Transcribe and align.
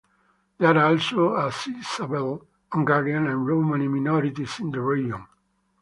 There 0.57 0.75
are 0.79 0.87
also 0.93 1.35
a 1.35 1.51
sizable 1.51 2.47
Hungarian 2.73 3.27
and 3.27 3.45
Romani 3.45 3.87
minorities 3.87 4.59
in 4.59 4.71
the 4.71 4.81
region. 4.81 5.27